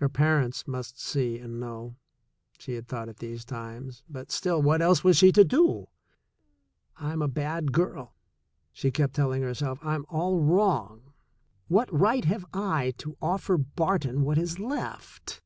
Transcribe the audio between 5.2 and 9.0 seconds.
to do? "Fm a bad girl," she